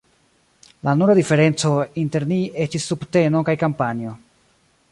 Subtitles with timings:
[0.87, 1.73] La nura diferenco
[2.05, 4.15] inter ni estis subteno kaj kampanjo.